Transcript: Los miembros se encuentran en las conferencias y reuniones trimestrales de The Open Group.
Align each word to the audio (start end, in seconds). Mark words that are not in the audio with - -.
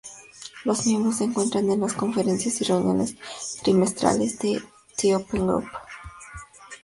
Los 0.63 0.87
miembros 0.87 1.17
se 1.17 1.25
encuentran 1.25 1.69
en 1.69 1.79
las 1.81 1.93
conferencias 1.93 2.59
y 2.59 2.63
reuniones 2.63 3.13
trimestrales 3.61 4.39
de 4.39 4.59
The 4.97 5.15
Open 5.15 5.45
Group. 5.45 5.69